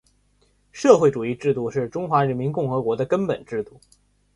[0.71, 3.79] 社会主义制度是中华人民共和国的根本制度